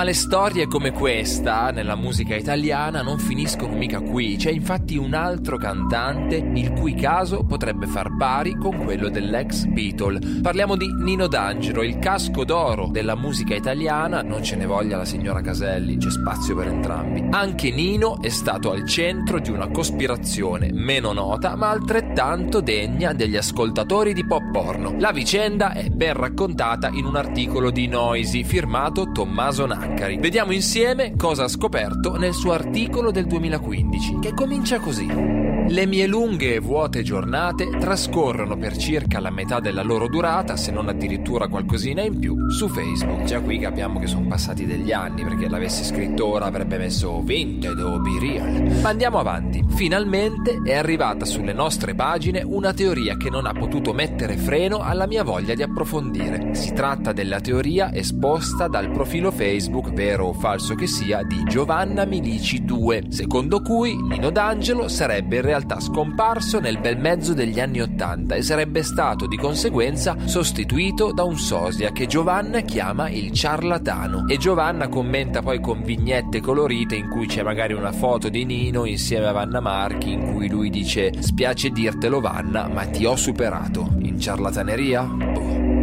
Ma 0.00 0.06
le 0.06 0.14
storie 0.14 0.66
come 0.66 0.92
questa 0.92 1.70
nella 1.72 1.94
musica 1.94 2.34
italiana 2.34 3.02
non 3.02 3.18
finiscono 3.18 3.74
mica 3.74 4.00
qui, 4.00 4.36
c'è 4.36 4.50
infatti 4.50 4.96
un 4.96 5.12
altro 5.12 5.58
cantante 5.58 6.36
il 6.36 6.72
cui 6.72 6.94
caso 6.94 7.44
potrebbe 7.44 7.86
far 7.86 8.16
pari 8.16 8.56
con 8.56 8.82
quello 8.82 9.10
dell'ex 9.10 9.66
Beatle. 9.66 10.40
Parliamo 10.40 10.74
di 10.76 10.86
Nino 10.86 11.26
D'Angelo, 11.26 11.82
il 11.82 11.98
casco 11.98 12.46
d'oro 12.46 12.86
della 12.86 13.14
musica 13.14 13.54
italiana, 13.54 14.22
non 14.22 14.42
ce 14.42 14.56
ne 14.56 14.64
voglia 14.64 14.96
la 14.96 15.04
signora 15.04 15.42
Caselli, 15.42 15.98
c'è 15.98 16.10
spazio 16.10 16.56
per 16.56 16.68
entrambi. 16.68 17.26
Anche 17.30 17.70
Nino 17.70 18.22
è 18.22 18.30
stato 18.30 18.70
al 18.70 18.86
centro 18.86 19.38
di 19.38 19.50
una 19.50 19.68
cospirazione 19.68 20.70
meno 20.72 21.12
nota 21.12 21.56
ma 21.56 21.68
altrettanto 21.68 22.62
degna 22.62 23.12
degli 23.12 23.36
ascoltatori 23.36 24.14
di 24.14 24.24
pop 24.24 24.50
porno. 24.50 24.94
La 24.98 25.12
vicenda 25.12 25.74
è 25.74 25.90
ben 25.90 26.14
raccontata 26.14 26.88
in 26.88 27.04
un 27.04 27.16
articolo 27.16 27.70
di 27.70 27.86
Noisy 27.86 28.44
firmato 28.44 29.10
Tommaso 29.12 29.66
Nani. 29.66 29.89
Naccari. 29.90 30.18
Vediamo 30.18 30.52
insieme 30.52 31.14
cosa 31.16 31.44
ha 31.44 31.48
scoperto 31.48 32.16
nel 32.16 32.32
suo 32.32 32.52
articolo 32.52 33.10
del 33.10 33.26
2015, 33.26 34.18
che 34.20 34.32
comincia 34.32 34.78
così. 34.78 35.49
Le 35.70 35.86
mie 35.86 36.08
lunghe 36.08 36.56
e 36.56 36.58
vuote 36.58 37.04
giornate 37.04 37.70
trascorrono 37.78 38.56
per 38.56 38.76
circa 38.76 39.20
la 39.20 39.30
metà 39.30 39.60
della 39.60 39.84
loro 39.84 40.08
durata, 40.08 40.56
se 40.56 40.72
non 40.72 40.88
addirittura 40.88 41.46
qualcosina 41.46 42.02
in 42.02 42.18
più, 42.18 42.50
su 42.50 42.66
Facebook. 42.66 43.22
Già 43.22 43.40
qui 43.40 43.60
capiamo 43.60 44.00
che 44.00 44.08
sono 44.08 44.26
passati 44.26 44.66
degli 44.66 44.90
anni, 44.90 45.22
perché 45.22 45.48
l'avessi 45.48 45.84
scritto 45.84 46.26
ora 46.26 46.46
avrebbe 46.46 46.76
messo 46.76 47.22
Vinted 47.22 47.78
o 47.78 48.00
Be 48.00 48.18
Real. 48.18 48.80
Ma 48.82 48.88
andiamo 48.88 49.20
avanti. 49.20 49.64
Finalmente 49.68 50.60
è 50.64 50.74
arrivata 50.74 51.24
sulle 51.24 51.52
nostre 51.52 51.94
pagine 51.94 52.42
una 52.42 52.74
teoria 52.74 53.16
che 53.16 53.30
non 53.30 53.46
ha 53.46 53.52
potuto 53.52 53.92
mettere 53.92 54.36
freno 54.36 54.80
alla 54.80 55.06
mia 55.06 55.22
voglia 55.22 55.54
di 55.54 55.62
approfondire. 55.62 56.52
Si 56.52 56.72
tratta 56.72 57.12
della 57.12 57.38
teoria 57.38 57.94
esposta 57.94 58.66
dal 58.66 58.90
profilo 58.90 59.30
Facebook, 59.30 59.92
vero 59.92 60.26
o 60.26 60.32
falso 60.32 60.74
che 60.74 60.88
sia, 60.88 61.22
di 61.22 61.44
Giovanna 61.44 62.04
Milici 62.06 62.64
2, 62.64 63.04
secondo 63.10 63.62
cui 63.62 63.94
Nino 63.94 64.30
D'Angelo 64.30 64.88
sarebbe 64.88 65.36
in 65.36 65.42
realtà 65.42 65.58
scomparso 65.80 66.60
nel 66.60 66.78
bel 66.78 66.98
mezzo 66.98 67.34
degli 67.34 67.60
anni 67.60 67.80
Ottanta 67.80 68.34
e 68.34 68.42
sarebbe 68.42 68.82
stato 68.82 69.26
di 69.26 69.36
conseguenza 69.36 70.16
sostituito 70.24 71.12
da 71.12 71.24
un 71.24 71.36
sosia 71.36 71.92
che 71.92 72.06
Giovanna 72.06 72.60
chiama 72.60 73.08
il 73.08 73.32
ciarlatano. 73.32 74.26
E 74.26 74.36
Giovanna 74.36 74.88
commenta 74.88 75.42
poi 75.42 75.60
con 75.60 75.82
vignette 75.82 76.40
colorite 76.40 76.96
in 76.96 77.08
cui 77.08 77.26
c'è 77.26 77.42
magari 77.42 77.72
una 77.72 77.92
foto 77.92 78.28
di 78.28 78.44
Nino 78.44 78.84
insieme 78.84 79.26
a 79.26 79.32
Vanna 79.32 79.60
Marchi 79.60 80.12
in 80.12 80.32
cui 80.32 80.48
lui 80.48 80.70
dice 80.70 81.12
spiace 81.20 81.70
dirtelo 81.70 82.20
Vanna 82.20 82.68
ma 82.68 82.84
ti 82.86 83.04
ho 83.04 83.16
superato. 83.16 83.96
In 84.00 84.18
ciarlataneria? 84.18 85.02
Boh. 85.02 85.79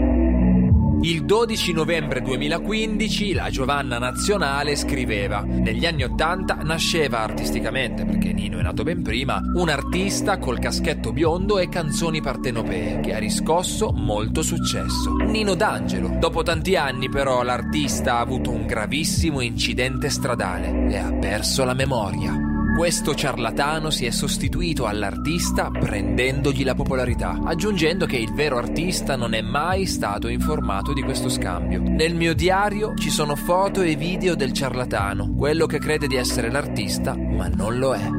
Il 1.02 1.26
12 1.26 1.74
novembre 1.74 2.22
2015 2.22 3.34
la 3.34 3.50
Giovanna 3.52 4.00
Nazionale 4.00 4.76
scriveva 4.76 5.42
Negli 5.42 5.86
anni 5.86 6.04
Ottanta 6.04 6.56
nasceva 6.64 7.20
artisticamente, 7.20 8.04
perché 8.04 8.34
Nino 8.34 8.58
è 8.58 8.64
nato 8.64 8.82
ben 8.82 9.04
prima, 9.04 9.40
un 9.54 9.70
artista 9.70 10.40
col 10.40 10.58
caschetto 10.58 11.14
biondo 11.14 11.60
e 11.60 11.70
canzoni 11.70 12.20
partenopee 12.20 13.00
che 13.02 13.14
ha 13.14 13.20
riscosso 13.20 13.92
molto 13.92 14.42
successo. 14.42 15.16
Nino 15.18 15.54
D'Angelo. 15.54 16.18
Dopo 16.20 16.42
tanti 16.42 16.76
anni 16.76 17.10
però 17.10 17.44
l'artista 17.44 18.16
ha 18.16 18.20
avuto 18.20 18.50
un 18.50 18.66
gravissimo 18.66 19.42
incidente 19.42 20.10
stradale 20.10 20.90
e 20.90 20.98
ha 20.98 21.14
perso 21.14 21.64
la 21.64 21.76
memoria. 21.76 22.47
Questo 22.78 23.16
ciarlatano 23.16 23.90
si 23.90 24.06
è 24.06 24.12
sostituito 24.12 24.86
all'artista 24.86 25.72
prendendogli 25.72 26.64
la 26.64 26.76
popolarità, 26.76 27.40
aggiungendo 27.44 28.06
che 28.06 28.18
il 28.18 28.32
vero 28.34 28.60
artista 28.60 29.16
non 29.16 29.34
è 29.34 29.42
mai 29.42 29.88
stato 29.88 30.28
informato 30.28 30.94
di 30.94 31.02
questo 31.02 31.28
scambio. 31.28 31.82
Nel 31.82 32.14
mio 32.14 32.36
diario 32.36 32.94
ci 32.94 33.10
sono 33.10 33.36
foto 33.36 33.82
e 33.82 33.96
video 33.96 34.36
del 34.36 34.54
ciarlatano, 34.54 35.34
quello 35.34 35.66
che 35.66 35.80
crede 35.80 36.06
di 36.06 36.18
essere 36.18 36.52
l'artista, 36.52 37.18
ma 37.18 37.48
non 37.48 37.80
lo 37.80 37.96
è. 37.96 38.10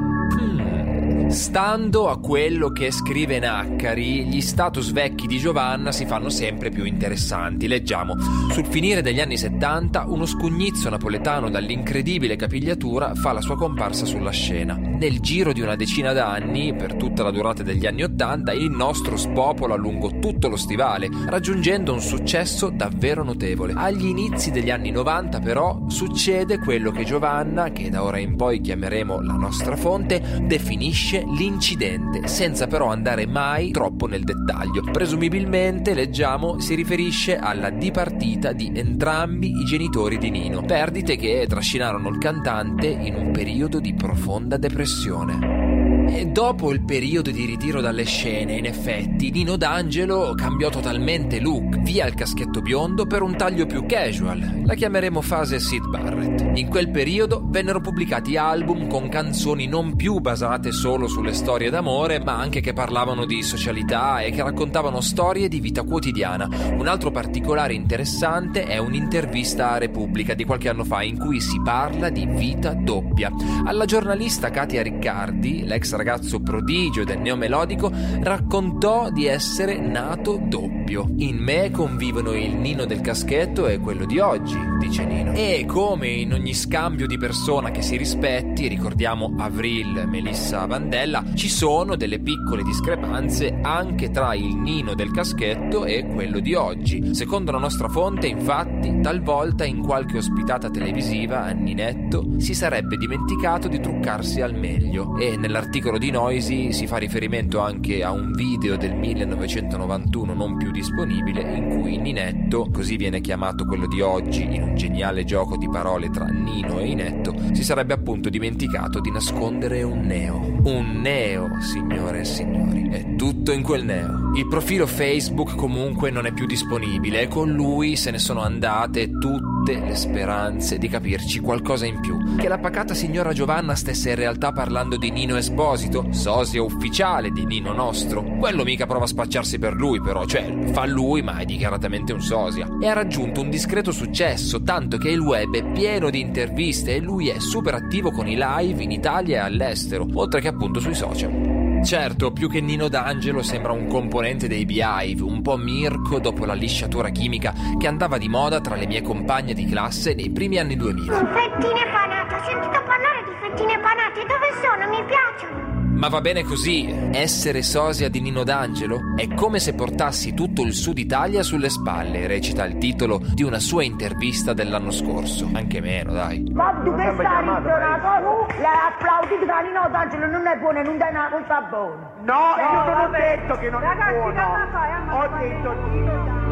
Stando 1.28 2.08
a 2.08 2.18
quello 2.18 2.70
che 2.70 2.90
scrive 2.90 3.38
Naccari, 3.38 4.24
gli 4.24 4.40
status 4.40 4.92
vecchi 4.92 5.26
di 5.26 5.38
Giovanna 5.38 5.92
si 5.92 6.06
fanno 6.06 6.30
sempre 6.30 6.70
più 6.70 6.84
interessanti. 6.84 7.68
Leggiamo: 7.68 8.16
Sul 8.50 8.64
finire 8.64 9.02
degli 9.02 9.20
anni 9.20 9.36
70, 9.36 10.06
uno 10.08 10.24
scugnizzo 10.24 10.88
napoletano 10.88 11.50
dall'incredibile 11.50 12.36
capigliatura 12.36 13.14
fa 13.14 13.32
la 13.32 13.42
sua 13.42 13.56
comparsa 13.56 14.06
sulla 14.06 14.30
scena. 14.30 14.74
Nel 14.74 15.20
giro 15.20 15.52
di 15.52 15.60
una 15.60 15.76
decina 15.76 16.14
d'anni, 16.14 16.74
per 16.74 16.94
tutta 16.94 17.22
la 17.22 17.30
durata 17.30 17.62
degli 17.62 17.86
anni 17.86 18.04
80, 18.04 18.52
il 18.52 18.70
nostro 18.70 19.18
spopola 19.18 19.74
lungo 19.74 20.18
tutto 20.18 20.48
lo 20.48 20.56
stivale, 20.56 21.10
raggiungendo 21.26 21.92
un 21.92 22.00
successo 22.00 22.70
davvero 22.70 23.22
notevole. 23.22 23.74
Agli 23.76 24.06
inizi 24.06 24.50
degli 24.50 24.70
anni 24.70 24.90
90, 24.90 25.40
però, 25.40 25.84
succede 25.88 26.58
quello 26.58 26.90
che 26.90 27.04
Giovanna, 27.04 27.70
che 27.70 27.90
da 27.90 28.02
ora 28.02 28.18
in 28.18 28.34
poi 28.34 28.60
chiameremo 28.60 29.20
la 29.20 29.34
nostra 29.34 29.76
fonte, 29.76 30.40
definisce 30.42 31.17
l'incidente, 31.26 32.26
senza 32.28 32.66
però 32.66 32.86
andare 32.88 33.26
mai 33.26 33.70
troppo 33.70 34.06
nel 34.06 34.24
dettaglio. 34.24 34.82
Presumibilmente, 34.90 35.94
leggiamo, 35.94 36.60
si 36.60 36.74
riferisce 36.74 37.36
alla 37.36 37.70
dipartita 37.70 38.52
di 38.52 38.72
entrambi 38.74 39.60
i 39.60 39.64
genitori 39.64 40.18
di 40.18 40.30
Nino, 40.30 40.62
perdite 40.62 41.16
che 41.16 41.46
trascinarono 41.48 42.08
il 42.08 42.18
cantante 42.18 42.86
in 42.86 43.14
un 43.14 43.30
periodo 43.30 43.80
di 43.80 43.94
profonda 43.94 44.56
depressione. 44.56 45.67
E 46.10 46.24
dopo 46.26 46.72
il 46.72 46.82
periodo 46.82 47.30
di 47.30 47.44
ritiro 47.44 47.80
dalle 47.80 48.04
scene, 48.04 48.54
in 48.54 48.64
effetti, 48.64 49.30
Nino 49.30 49.56
D'Angelo 49.56 50.32
cambiò 50.34 50.70
totalmente 50.70 51.38
look, 51.38 51.78
via 51.80 52.06
il 52.06 52.14
caschetto 52.14 52.60
biondo 52.60 53.06
per 53.06 53.22
un 53.22 53.36
taglio 53.36 53.66
più 53.66 53.84
casual. 53.86 54.62
La 54.64 54.74
chiameremo 54.74 55.20
fase 55.20 55.60
Sid 55.60 55.86
Barrett. 55.86 56.56
In 56.58 56.68
quel 56.68 56.90
periodo 56.90 57.42
vennero 57.44 57.80
pubblicati 57.80 58.36
album 58.36 58.88
con 58.88 59.08
canzoni 59.08 59.66
non 59.66 59.94
più 59.96 60.18
basate 60.18 60.72
solo 60.72 61.06
sulle 61.06 61.34
storie 61.34 61.70
d'amore, 61.70 62.18
ma 62.18 62.36
anche 62.36 62.60
che 62.60 62.72
parlavano 62.72 63.26
di 63.26 63.42
socialità 63.42 64.20
e 64.20 64.30
che 64.30 64.42
raccontavano 64.42 65.00
storie 65.00 65.46
di 65.48 65.60
vita 65.60 65.82
quotidiana. 65.82 66.48
Un 66.76 66.88
altro 66.88 67.10
particolare 67.10 67.74
interessante 67.74 68.64
è 68.64 68.78
un'intervista 68.78 69.72
a 69.72 69.78
Repubblica 69.78 70.34
di 70.34 70.44
qualche 70.44 70.70
anno 70.70 70.84
fa 70.84 71.02
in 71.02 71.18
cui 71.18 71.40
si 71.40 71.60
parla 71.62 72.08
di 72.08 72.26
vita 72.26 72.72
doppia. 72.72 73.30
Alla 73.64 73.84
giornalista 73.84 74.50
Katia 74.50 74.82
Riccardi, 74.82 75.64
l'ex 75.64 75.96
ragazzo 75.98 76.40
prodigio 76.40 77.04
del 77.04 77.18
neomelodico, 77.18 77.90
raccontò 78.20 79.10
di 79.10 79.26
essere 79.26 79.78
nato 79.78 80.40
doppio. 80.42 81.10
In 81.16 81.36
me 81.36 81.70
convivono 81.70 82.32
il 82.32 82.54
Nino 82.54 82.86
del 82.86 83.00
caschetto 83.00 83.66
e 83.66 83.78
quello 83.78 84.06
di 84.06 84.18
oggi, 84.18 84.56
dice 84.78 85.04
Nino. 85.04 85.32
E 85.34 85.64
come 85.66 86.08
in 86.08 86.32
ogni 86.32 86.54
scambio 86.54 87.06
di 87.06 87.18
persona 87.18 87.70
che 87.70 87.82
si 87.82 87.96
rispetti, 87.96 88.68
ricordiamo 88.68 89.34
Avril, 89.38 90.04
Melissa 90.06 90.64
Vandella, 90.66 91.24
ci 91.34 91.48
sono 91.48 91.96
delle 91.96 92.20
piccole 92.20 92.62
discrepanze 92.62 93.58
anche 93.60 94.10
tra 94.10 94.34
il 94.34 94.54
Nino 94.54 94.94
del 94.94 95.10
caschetto 95.10 95.84
e 95.84 96.06
quello 96.06 96.38
di 96.38 96.54
oggi. 96.54 97.14
Secondo 97.14 97.50
la 97.50 97.58
nostra 97.58 97.88
fonte, 97.88 98.28
infatti, 98.28 99.00
talvolta 99.00 99.64
in 99.64 99.82
qualche 99.82 100.18
ospitata 100.18 100.70
televisiva 100.70 101.44
a 101.44 101.50
Ninetto 101.50 102.38
si 102.38 102.54
sarebbe 102.54 102.96
dimenticato 102.96 103.66
di 103.68 103.80
truccarsi 103.80 104.40
al 104.40 104.54
meglio 104.54 105.16
e 105.18 105.36
nell'articolo 105.36 105.87
di 105.96 106.10
Noisy 106.10 106.72
si 106.72 106.86
fa 106.86 106.98
riferimento 106.98 107.60
anche 107.60 108.02
a 108.02 108.10
un 108.10 108.32
video 108.32 108.76
del 108.76 108.94
1991 108.94 110.34
non 110.34 110.56
più 110.58 110.70
disponibile 110.70 111.40
in 111.56 111.68
cui 111.68 111.96
Ninetto, 111.96 112.68
così 112.70 112.96
viene 112.96 113.22
chiamato 113.22 113.64
quello 113.64 113.86
di 113.86 114.02
oggi 114.02 114.42
in 114.42 114.62
un 114.62 114.74
geniale 114.74 115.24
gioco 115.24 115.56
di 115.56 115.68
parole 115.68 116.10
tra 116.10 116.26
Nino 116.26 116.78
e 116.80 116.88
Inetto, 116.88 117.34
si 117.52 117.64
sarebbe 117.64 117.94
appunto 117.94 118.28
dimenticato 118.28 119.00
di 119.00 119.10
nascondere 119.10 119.82
un 119.82 120.00
neo. 120.00 120.36
Un 120.64 121.00
neo, 121.00 121.60
signore 121.60 122.20
e 122.20 122.24
signori. 122.24 122.88
È 122.90 123.14
tutto 123.14 123.52
in 123.52 123.62
quel 123.62 123.84
neo. 123.84 124.32
Il 124.34 124.48
profilo 124.48 124.86
Facebook 124.86 125.54
comunque 125.54 126.10
non 126.10 126.26
è 126.26 126.32
più 126.32 126.44
disponibile 126.44 127.22
e 127.22 127.28
con 127.28 127.50
lui 127.50 127.96
se 127.96 128.10
ne 128.10 128.18
sono 128.18 128.42
andate 128.42 129.08
tutte 129.10 129.57
le 129.74 129.94
speranze 129.94 130.78
di 130.78 130.88
capirci 130.88 131.40
qualcosa 131.40 131.86
in 131.86 132.00
più. 132.00 132.36
Che 132.36 132.48
la 132.48 132.58
pacata 132.58 132.94
signora 132.94 133.32
Giovanna 133.32 133.74
stesse 133.74 134.10
in 134.10 134.16
realtà 134.16 134.52
parlando 134.52 134.96
di 134.96 135.10
Nino 135.10 135.36
Esposito, 135.36 136.06
sosia 136.10 136.62
ufficiale 136.62 137.30
di 137.30 137.44
Nino 137.44 137.72
nostro. 137.72 138.22
Quello 138.22 138.64
mica 138.64 138.86
prova 138.86 139.04
a 139.04 139.08
spacciarsi 139.08 139.58
per 139.58 139.74
lui 139.74 140.00
però, 140.00 140.24
cioè 140.24 140.70
fa 140.72 140.86
lui 140.86 141.22
ma 141.22 141.38
è 141.38 141.44
dichiaratamente 141.44 142.12
un 142.12 142.20
sosia. 142.20 142.68
E 142.80 142.86
ha 142.86 142.92
raggiunto 142.92 143.40
un 143.40 143.50
discreto 143.50 143.92
successo, 143.92 144.62
tanto 144.62 144.96
che 144.96 145.10
il 145.10 145.20
web 145.20 145.54
è 145.54 145.64
pieno 145.72 146.10
di 146.10 146.20
interviste 146.20 146.94
e 146.94 147.00
lui 147.00 147.28
è 147.28 147.38
super 147.38 147.74
attivo 147.74 148.10
con 148.10 148.26
i 148.26 148.36
live 148.38 148.82
in 148.82 148.90
Italia 148.90 149.42
e 149.42 149.46
all'estero, 149.46 150.06
oltre 150.14 150.40
che 150.40 150.48
appunto 150.48 150.80
sui 150.80 150.94
social. 150.94 151.47
Certo, 151.84 152.32
più 152.32 152.48
che 152.48 152.60
Nino 152.60 152.88
D'Angelo 152.88 153.42
sembra 153.42 153.72
un 153.72 153.86
componente 153.86 154.48
dei 154.48 154.64
Beehive, 154.64 155.22
un 155.22 155.40
po' 155.42 155.56
Mirko 155.56 156.18
dopo 156.18 156.44
la 156.44 156.54
lisciatura 156.54 157.08
chimica 157.08 157.54
che 157.78 157.86
andava 157.86 158.18
di 158.18 158.28
moda 158.28 158.60
tra 158.60 158.74
le 158.74 158.86
mie 158.86 159.02
compagne 159.02 159.54
di 159.54 159.64
classe 159.64 160.14
nei 160.14 160.30
primi 160.30 160.58
anni 160.58 160.76
2000. 160.76 161.12
Fettine 161.12 161.86
panate, 161.90 162.34
ho 162.34 162.44
sentito 162.44 162.82
parlare 162.84 163.24
di 163.24 163.32
fettine 163.40 163.78
panate, 163.78 164.20
dove 164.26 164.48
sono? 164.60 164.88
Mi 164.90 165.04
piacciono. 165.04 165.67
Ma 165.98 166.08
va 166.08 166.20
bene 166.20 166.44
così, 166.44 167.10
essere 167.12 167.60
sosia 167.62 168.08
di 168.08 168.20
Nino 168.20 168.44
D'Angelo 168.44 169.00
è 169.16 169.34
come 169.34 169.58
se 169.58 169.74
portassi 169.74 170.32
tutto 170.32 170.62
il 170.62 170.72
sud 170.72 170.96
Italia 170.96 171.42
sulle 171.42 171.68
spalle, 171.68 172.28
recita 172.28 172.64
il 172.64 172.78
titolo 172.78 173.18
di 173.20 173.42
una 173.42 173.58
sua 173.58 173.82
intervista 173.82 174.52
dell'anno 174.52 174.92
scorso, 174.92 175.50
anche 175.52 175.80
meno 175.80 176.12
dai. 176.12 176.48
Ma 176.52 176.70
tu 176.84 176.94
che 176.94 177.02
stai 177.14 177.40
ritornato? 177.40 178.46
L'hai 178.60 178.78
applaudito 178.92 179.44
da 179.44 179.58
Nino 179.58 179.88
D'Angelo, 179.90 180.26
non 180.30 180.46
è 180.46 180.56
buono, 180.58 180.82
non 180.82 180.98
dai 180.98 181.10
una 181.10 181.28
cosa 181.30 181.60
buona. 181.68 182.10
No, 182.22 182.54
io 182.62 182.84
non 182.84 183.00
ho 183.00 183.08
detto 183.10 183.54
che 183.58 183.70
non 183.70 183.80
Ragazzi, 183.80 184.08
è 184.08 184.18
buono. 184.18 184.32
cosa 184.34 184.68
fai? 184.70 184.90
Amma 184.92 185.16
Ho 185.16 185.28
detto 185.36 185.88
Nino 185.90 186.12
D'Angelo. 186.14 186.47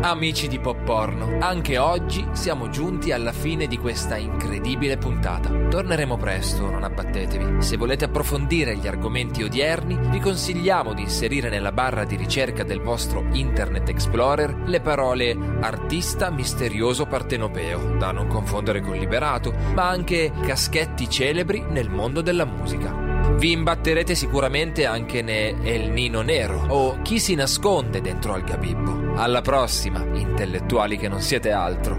Amici 0.00 0.46
di 0.46 0.60
Pop 0.60 0.84
Porno, 0.84 1.38
anche 1.40 1.76
oggi 1.76 2.24
siamo 2.30 2.70
giunti 2.70 3.10
alla 3.10 3.32
fine 3.32 3.66
di 3.66 3.76
questa 3.76 4.16
incredibile 4.16 4.96
puntata. 4.96 5.50
Torneremo 5.50 6.16
presto, 6.16 6.70
non 6.70 6.84
abbattetevi. 6.84 7.60
Se 7.60 7.76
volete 7.76 8.04
approfondire 8.04 8.76
gli 8.76 8.86
argomenti 8.86 9.42
odierni, 9.42 9.98
vi 10.08 10.20
consigliamo 10.20 10.94
di 10.94 11.02
inserire 11.02 11.48
nella 11.48 11.72
barra 11.72 12.04
di 12.04 12.14
ricerca 12.14 12.62
del 12.62 12.80
vostro 12.80 13.26
Internet 13.32 13.88
Explorer 13.88 14.54
le 14.66 14.80
parole 14.80 15.36
artista 15.60 16.30
misterioso 16.30 17.06
partenopeo, 17.06 17.96
da 17.98 18.12
non 18.12 18.28
confondere 18.28 18.80
con 18.80 18.96
liberato, 18.96 19.52
ma 19.74 19.88
anche 19.88 20.30
caschetti 20.42 21.10
celebri 21.10 21.64
nel 21.68 21.90
mondo 21.90 22.20
della 22.20 22.44
musica. 22.44 23.07
Vi 23.36 23.52
imbatterete 23.52 24.14
sicuramente 24.14 24.84
anche 24.86 25.22
ne 25.22 25.62
El 25.62 25.90
Nino 25.90 26.22
Nero 26.22 26.64
o 26.68 27.00
chi 27.02 27.18
si 27.20 27.34
nasconde 27.34 28.00
dentro 28.00 28.34
al 28.34 28.42
Gabibbo. 28.42 29.14
Alla 29.14 29.42
prossima, 29.42 30.04
intellettuali 30.12 30.96
che 30.96 31.08
non 31.08 31.20
siete 31.20 31.52
altro. 31.52 31.96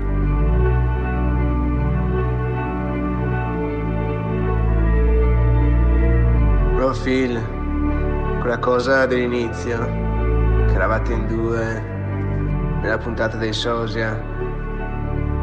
Bro 6.75 6.91
Phil, 7.03 8.37
quella 8.39 8.59
cosa 8.59 9.05
dell'inizio, 9.05 9.77
che 10.67 10.73
eravate 10.73 11.11
in 11.11 11.27
due 11.27 11.97
nella 12.81 12.97
puntata 12.97 13.35
dei 13.35 13.51
Sosia, 13.51 14.13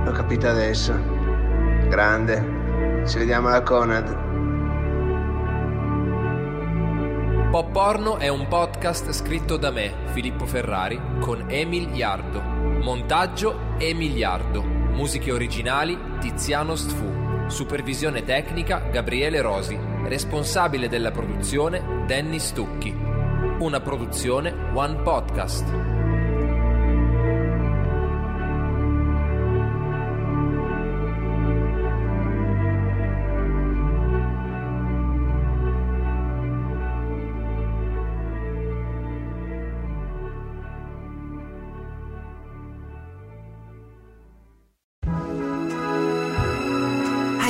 l'ho 0.05 0.13
capita 0.13 0.51
adesso. 0.51 0.95
Grande, 1.89 3.03
ci 3.07 3.19
vediamo 3.19 3.49
alla 3.49 3.63
Conad. 3.63 4.25
Pop 7.57 7.71
Porno 7.71 8.19
è 8.19 8.29
un 8.29 8.49
podcast 8.49 9.13
scritto 9.13 9.57
da 9.57 9.71
me, 9.71 9.91
Filippo 10.13 10.45
Ferrari, 10.45 11.01
con 11.21 11.47
Emil 11.49 11.89
Iardo. 11.97 12.43
Montaggio 12.43 13.79
Emil 13.79 14.15
Iardo. 14.15 14.63
Musiche 14.63 15.33
originali 15.33 15.99
Tiziano 16.21 16.75
Stfu. 16.75 17.47
Supervisione 17.47 18.25
tecnica 18.25 18.81
Gabriele 18.81 19.41
Rosi. 19.41 19.75
Responsabile 19.75 20.91
della 20.91 21.11
produzione 21.11 22.05
Danny 22.07 22.39
Stucchi. 22.39 22.95
Una 23.61 23.81
produzione 23.81 24.55
One 24.75 24.97
Podcast. 24.97 25.96